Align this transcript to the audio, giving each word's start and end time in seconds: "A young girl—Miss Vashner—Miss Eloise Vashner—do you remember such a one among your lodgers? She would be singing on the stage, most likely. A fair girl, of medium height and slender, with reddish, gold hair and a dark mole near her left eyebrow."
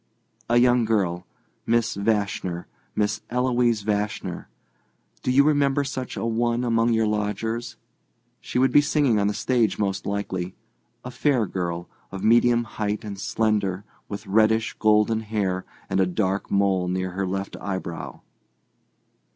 "A 0.49 0.57
young 0.57 0.83
girl—Miss 0.83 1.93
Vashner—Miss 1.95 3.21
Eloise 3.29 3.83
Vashner—do 3.83 5.29
you 5.31 5.43
remember 5.43 5.83
such 5.83 6.17
a 6.17 6.25
one 6.25 6.63
among 6.63 6.91
your 6.91 7.05
lodgers? 7.05 7.75
She 8.39 8.57
would 8.57 8.71
be 8.71 8.81
singing 8.81 9.19
on 9.19 9.27
the 9.27 9.35
stage, 9.35 9.77
most 9.77 10.07
likely. 10.07 10.55
A 11.05 11.11
fair 11.11 11.45
girl, 11.45 11.87
of 12.11 12.23
medium 12.23 12.63
height 12.63 13.03
and 13.03 13.19
slender, 13.19 13.83
with 14.09 14.25
reddish, 14.25 14.73
gold 14.79 15.11
hair 15.21 15.65
and 15.87 15.99
a 15.99 16.07
dark 16.07 16.49
mole 16.49 16.87
near 16.87 17.11
her 17.11 17.27
left 17.27 17.55
eyebrow." 17.61 18.21